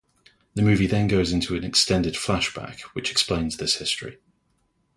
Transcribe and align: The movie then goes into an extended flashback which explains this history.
The 0.55 0.63
movie 0.63 0.87
then 0.87 1.07
goes 1.07 1.31
into 1.31 1.55
an 1.55 1.63
extended 1.63 2.15
flashback 2.15 2.81
which 2.95 3.11
explains 3.11 3.57
this 3.57 3.75
history. 3.75 4.17